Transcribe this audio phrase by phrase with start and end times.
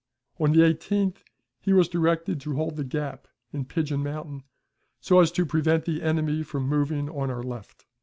[0.39, 1.17] On the 18th
[1.59, 4.41] he was directed to hold the gap in Pigeon Mountain,
[4.99, 7.85] so as to prevent the enemy from moving on our left.